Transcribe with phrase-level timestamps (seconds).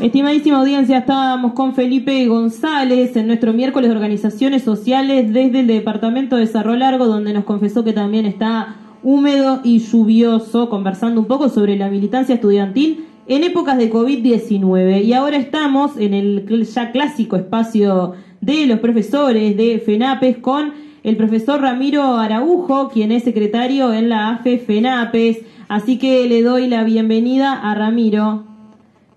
[0.00, 6.36] Estimadísima audiencia, estábamos con Felipe González en nuestro miércoles de organizaciones sociales desde el departamento
[6.36, 11.50] de Cerro Largo, donde nos confesó que también está húmedo y lluvioso, conversando un poco
[11.50, 15.04] sobre la militancia estudiantil en épocas de COVID-19.
[15.04, 20.72] Y ahora estamos en el ya clásico espacio de los profesores de FENAPES con
[21.02, 25.40] el profesor Ramiro Araujo, quien es secretario en la AFE FENAPES.
[25.68, 28.49] Así que le doy la bienvenida a Ramiro.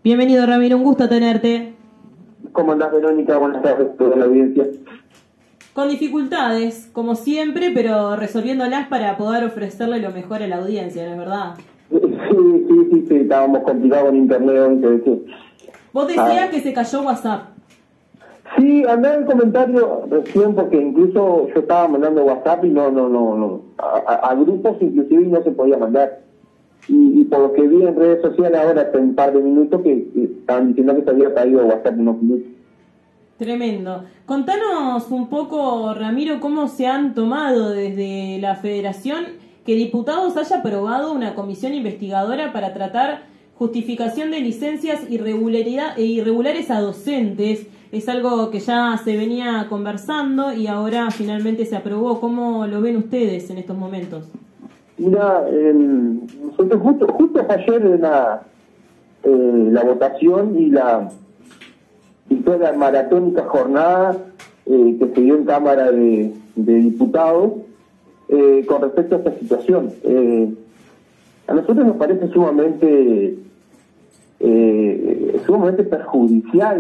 [0.04, 1.76] Bienvenido Ramiro, un gusto tenerte.
[2.52, 3.38] ¿Cómo andás Verónica?
[3.38, 4.66] Buenas tardes a toda la audiencia.
[5.74, 11.12] Con dificultades, como siempre, pero resolviéndolas para poder ofrecerle lo mejor a la audiencia, ¿no
[11.14, 11.54] es verdad?
[11.90, 14.94] Sí, sí, sí, sí estábamos complicados en internet.
[15.94, 16.50] Vos decías ah.
[16.52, 17.44] que se cayó WhatsApp.
[18.58, 23.38] Sí, andaba el comentario recién porque incluso yo estaba mandando WhatsApp y no, no, no,
[23.38, 23.62] no.
[23.78, 26.20] A, grupos inclusive no se podía mandar.
[26.88, 30.08] Y, por lo que vi en redes sociales ahora hace un par de minutos que,
[30.16, 32.52] estaban diciendo que se había caído WhatsApp unos minutos.
[33.38, 34.04] Tremendo.
[34.26, 39.26] Contanos un poco, Ramiro, cómo se han tomado desde la federación
[39.66, 43.24] que diputados haya aprobado una comisión investigadora para tratar
[43.56, 47.68] justificación de licencias irregularidad, e irregulares a docentes.
[47.92, 52.20] Es algo que ya se venía conversando y ahora finalmente se aprobó.
[52.20, 54.26] ¿Cómo lo ven ustedes en estos momentos?
[55.04, 55.46] Mira,
[56.46, 58.44] nosotros justo, justo ayer la,
[59.24, 61.10] eh, la votación y la
[62.30, 64.16] y toda maratónica jornada
[64.66, 67.52] eh, que se dio en Cámara de, Diputados
[68.30, 69.92] eh, con respecto a esta situación.
[71.48, 73.40] a nosotros nos parece sumamente
[75.46, 76.80] sumamente perjudicial,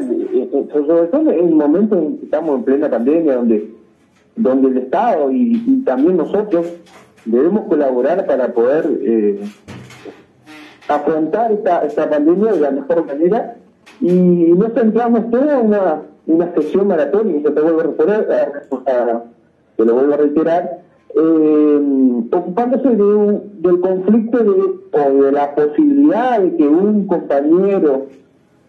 [0.71, 3.73] sobre todo en el momento en que estamos en plena pandemia, donde
[4.35, 6.65] donde el Estado y también nosotros
[7.25, 9.39] debemos colaborar para poder eh,
[10.87, 13.55] afrontar esta, esta pandemia de la mejor manera.
[14.01, 18.53] Y no centramos toda una, una sesión maratónica, te vuelvo a reiterar,
[19.77, 20.81] te lo vuelvo a reiterar,
[21.15, 21.81] eh,
[22.31, 24.51] ocupándose de del conflicto de,
[24.91, 28.07] o de la posibilidad de que un compañero,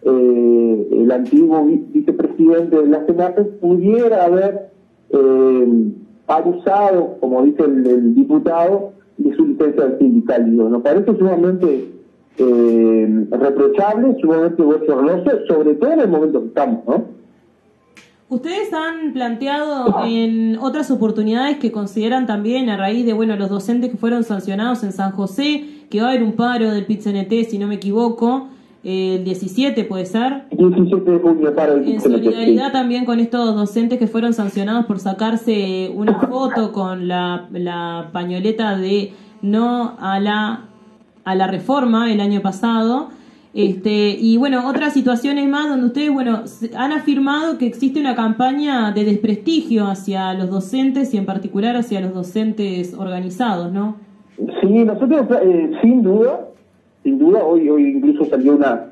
[0.03, 4.69] eh, el antiguo vicepresidente de la Senate, pudiera haber
[5.09, 5.91] eh,
[6.27, 10.55] abusado, como dice el, diputado, de su licencia sindical.
[10.55, 11.91] Nos parece sumamente
[12.37, 17.15] eh, reprochable, sumamente bochornoso, sobre todo en el momento que estamos, ¿no?
[18.27, 23.91] Ustedes han planteado en otras oportunidades que consideran también a raíz de bueno los docentes
[23.91, 27.59] que fueron sancionados en San José, que va a haber un paro del PIT-CNT, si
[27.59, 28.47] no me equivoco,
[28.85, 30.45] el 17 puede ser.
[30.51, 35.91] 17 de junio para En solidaridad también con estos docentes que fueron sancionados por sacarse
[35.95, 40.65] una foto con la, la pañoleta de no a la,
[41.23, 43.09] a la reforma el año pasado.
[43.55, 46.43] Este, y bueno, otras situaciones más donde ustedes, bueno,
[46.77, 52.01] han afirmado que existe una campaña de desprestigio hacia los docentes y en particular hacia
[52.01, 53.95] los docentes organizados, ¿no?
[54.37, 56.49] Sí, nosotros eh, sin duda
[57.05, 58.87] sin duda, hoy, hoy incluso salió una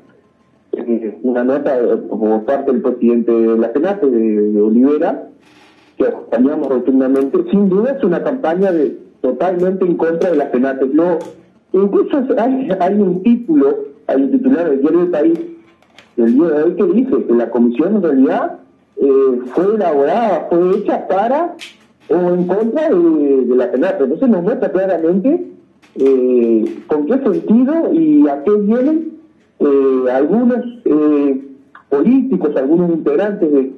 [0.72, 1.76] eh, una nota
[2.08, 5.28] por parte del presidente de la Senate, de, Olivera,
[5.98, 7.38] que acompañamos rotundamente.
[7.50, 10.86] Sin duda es una campaña de totalmente en contra de la Senate.
[10.92, 11.18] No,
[11.72, 15.40] incluso hay, hay un título, hay un titular del diario del país
[16.16, 18.58] del día de hoy que dice que la comisión en realidad
[18.96, 21.56] eh, fue elaborada, fue hecha para
[22.08, 24.04] o en contra de, de la Senate.
[24.04, 25.53] Entonces nos muestra claramente
[25.96, 29.14] eh, con qué sentido y a qué vienen
[29.60, 31.40] eh, algunos eh,
[31.88, 33.72] políticos, algunos integrantes de,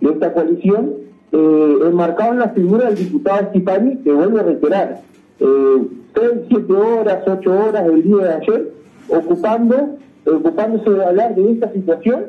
[0.00, 0.92] esta coalición,
[1.32, 5.00] eh, enmarcaban la figura del diputado Cipani, que vuelvo a reiterar,
[5.38, 8.72] seis, siete horas, ocho horas del día de ayer,
[9.08, 12.26] ocupando, ocupándose de hablar de esta situación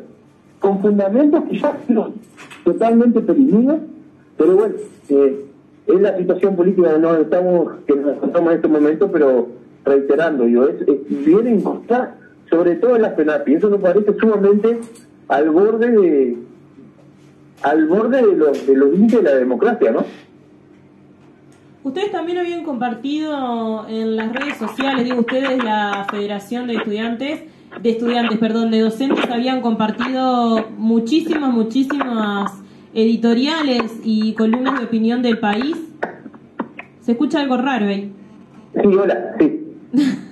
[0.60, 2.14] con fundamentos que ya son
[2.64, 3.80] totalmente perimidos,
[4.38, 4.76] pero bueno,
[5.10, 5.46] eh,
[5.88, 9.48] es la situación política que nos estamos que nos encontramos en este momento, pero
[9.86, 11.64] reiterando, yo es, es viene en
[12.50, 13.56] sobre todo en la FENAPI.
[13.56, 14.80] Eso nos parece sumamente
[15.28, 16.38] al borde de
[17.64, 20.04] al borde de los de los límites de la democracia, ¿no?
[21.84, 27.44] Ustedes también habían compartido en las redes sociales, digo ustedes, la Federación de Estudiantes,
[27.82, 32.52] de estudiantes, perdón, de docentes, habían compartido muchísimas, muchísimas
[32.94, 35.76] editoriales y columnas de opinión del país.
[37.02, 38.12] Se escucha algo raro ahí.
[38.74, 39.62] Sí, hola, sí.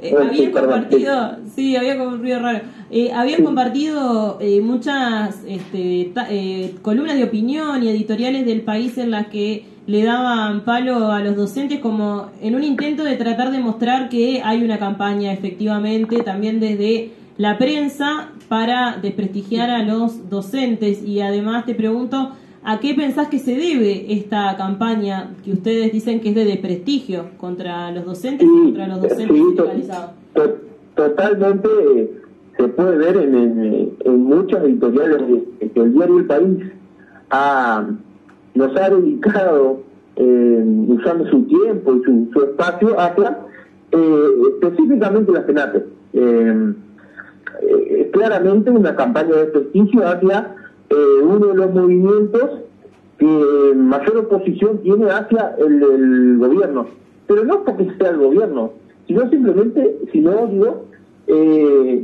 [0.00, 1.76] Eh, habían compartido, sí.
[1.76, 2.60] había como un ruido raro.
[2.90, 9.10] Eh, habían compartido eh, muchas este, eh, columnas de opinión y editoriales del país en
[9.10, 13.58] las que le daban palo a los docentes como en un intento de tratar de
[13.58, 21.02] mostrar que hay una campaña efectivamente también desde la prensa para desprestigiar a los docentes.
[21.02, 22.32] Y además te pregunto,
[22.64, 27.30] ¿a qué pensás que se debe esta campaña que ustedes dicen que es de desprestigio
[27.38, 30.10] contra los docentes y contra los docentes sindicalizados?
[30.94, 31.68] totalmente
[32.56, 35.22] se puede ver en, en, muchas editoriales
[35.60, 36.58] que el diario El País
[38.54, 39.80] nos ha dedicado,
[40.16, 42.02] eh, usando su tiempo y
[42.32, 43.38] su, espacio, hacia
[43.92, 45.84] eh, específicamente la FENATE.
[46.14, 46.74] Eh,
[47.62, 50.54] eh, claramente una campaña de prestigio hacia
[51.22, 52.50] uno de los movimientos
[53.18, 56.86] que mayor oposición tiene hacia el, gobierno.
[57.26, 58.72] Pero no porque sea el gobierno,
[59.06, 60.86] sino simplemente, si no digo,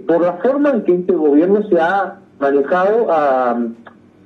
[0.07, 3.59] por la forma en que este gobierno se ha manejado a,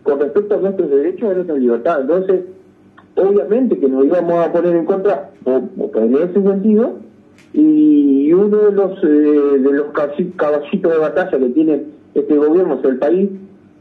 [0.02, 2.00] con respecto a nuestros derechos y a nuestra libertad.
[2.00, 2.40] Entonces,
[3.14, 6.96] obviamente que nos íbamos a poner en contra, en ese sentido,
[7.52, 9.86] y uno de los eh, de los
[10.36, 11.82] caballitos de batalla que tiene
[12.14, 13.30] este gobierno es el país,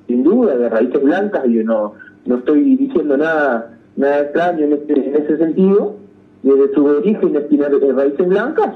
[0.08, 1.94] sin duda, de raíces blancas, yo no,
[2.26, 5.96] no estoy diciendo nada nada extraño en, este, en ese sentido,
[6.44, 8.76] desde su origen tiene raíces blancas,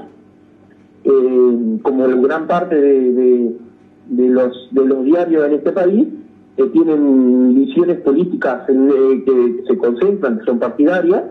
[1.04, 3.54] eh, como gran parte de,
[4.08, 6.08] de, los, de los diarios en este país,
[6.56, 11.22] que tienen visiones políticas eh, que se concentran, que son partidarias,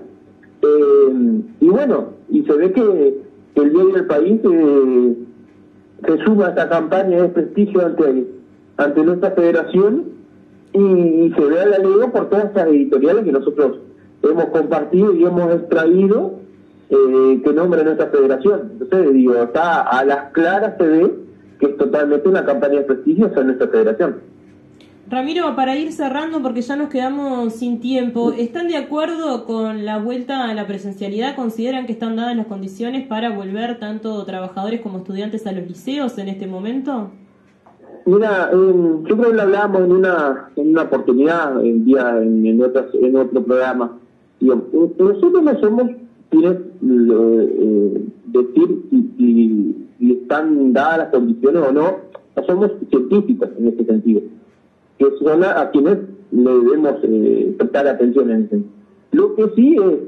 [0.61, 5.15] eh, y bueno, y se ve que, el diario del país eh,
[6.05, 8.27] se suma a esta campaña de prestigio ante,
[8.77, 10.05] ante nuestra federación
[10.73, 13.79] y, se ve a la ley por todas estas editoriales que nosotros
[14.23, 16.39] hemos compartido y hemos extraído
[16.89, 18.73] que nombra nuestra federación.
[18.73, 21.11] Entonces, digo, está a las claras se ve
[21.59, 24.30] que es totalmente una campaña de prestigio hacia nuestra federación.
[25.11, 29.99] Ramiro, para ir cerrando, porque ya nos quedamos sin tiempo, ¿están de acuerdo con la
[29.99, 31.35] vuelta a la presencialidad?
[31.35, 36.17] ¿Consideran que están dadas las condiciones para volver tanto trabajadores como estudiantes a los liceos
[36.17, 37.11] en este momento?
[38.05, 43.43] Mira, yo creo que lo hablábamos en una, oportunidad en, día, en, en, en otro
[43.43, 43.99] programa.
[44.39, 45.91] nosotros no somos
[46.29, 51.97] quienes eh, decir si, si están dadas las condiciones o no,
[52.37, 54.21] no somos científicos en este sentido
[55.01, 55.97] que son a, quienes
[56.31, 58.61] le debemos eh, prestar atención en ese
[59.11, 59.99] Lo que sí es,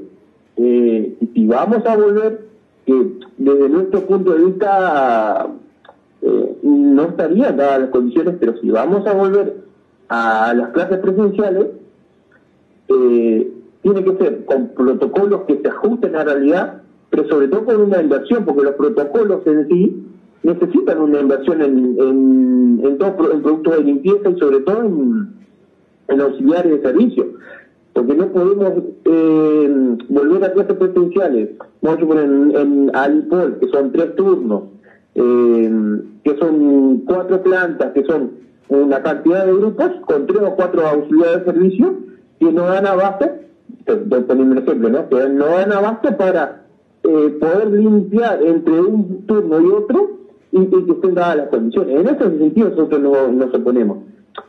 [0.56, 2.46] eh, si vamos a volver,
[2.86, 5.48] que desde nuestro punto de vista
[6.22, 9.64] eh, no estarían dadas las condiciones, pero si vamos a volver
[10.08, 11.66] a las clases presenciales,
[12.86, 17.80] tiene que ser con protocolos que se ajusten a la realidad, pero sobre todo con
[17.80, 20.06] una inversión, porque los protocolos en sí
[20.44, 25.34] necesitan una inversión en, en, en, todo, en productos de limpieza y sobre todo en,
[26.08, 27.26] en auxiliares de servicio.
[27.94, 28.72] Porque no podemos
[29.04, 31.50] eh, volver a clases presenciales.
[31.80, 34.64] Vamos a suponer en, en Alipol, que son tres turnos,
[35.14, 38.32] eh, que son cuatro plantas, que son
[38.68, 41.94] una cantidad de grupos con tres o cuatro auxiliares de servicio
[42.38, 43.30] que no dan abasto,
[43.86, 45.08] poniendo un ejemplo, ¿no?
[45.08, 46.64] que no dan abasto para
[47.04, 50.23] eh, poder limpiar entre un turno y otro
[50.54, 52.00] y, que estén dadas las condiciones.
[52.00, 53.98] En ese sentido nosotros no, nos oponemos.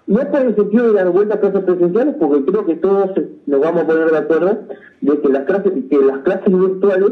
[0.08, 3.10] No es por el sentido de dar vuelta a clases presenciales, porque creo que todos
[3.48, 4.60] nos vamos a poner de acuerdo
[5.02, 7.12] de que las clases, que las clases virtuales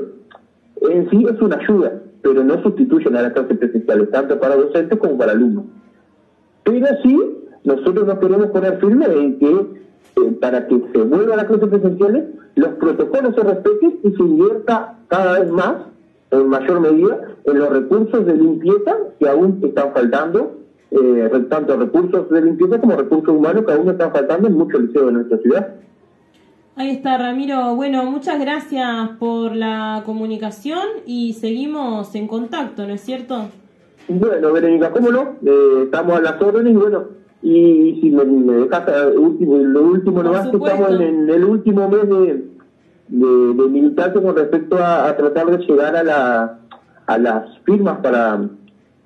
[0.81, 4.99] en sí es una ayuda, pero no sustituyen a las clases presenciales, tanto para docentes
[4.99, 5.65] como para alumnos.
[6.63, 7.19] Pero sí,
[7.63, 11.69] nosotros nos queremos poner firme en que eh, para que se vuelva a las clases
[11.69, 15.92] presenciales, los protocolos se respeten y se invierta cada vez más
[16.33, 20.57] en mayor medida en los recursos de limpieza que aún están faltando,
[20.91, 25.05] eh, tanto recursos de limpieza como recursos humanos que aún están faltando en muchos liceos
[25.07, 25.75] de nuestra ciudad.
[26.75, 27.75] Ahí está, Ramiro.
[27.75, 33.49] Bueno, muchas gracias por la comunicación y seguimos en contacto, ¿no es cierto?
[34.07, 35.35] Bueno, Verónica, ¿cómo no?
[35.45, 37.03] Eh, estamos a las órdenes y bueno,
[37.43, 42.52] y si me, dejas eh, último, lo último nomás, estamos en el último mes de
[43.07, 46.59] de, de con respecto a, tratar de llegar a, la,
[47.05, 48.49] a las firmas para,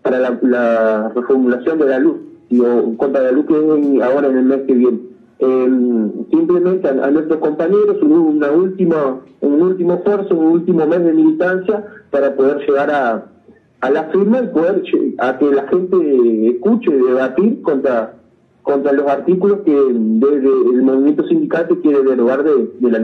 [0.01, 2.17] para la, reformulación de la luz,
[2.49, 2.59] y,
[2.97, 4.99] contra la luz que es ahora en el mes que viene.
[5.39, 11.13] Em, simplemente a, nuestros compañeros un, una última, un último esfuerzo, un último mes de
[11.13, 13.25] militancia para poder llegar a,
[13.81, 14.83] a la firma y poder
[15.19, 18.13] a que la gente escuche debatir contra
[18.67, 22.95] contra los artículos que desde el movimiento sindical quiere derogar de, de la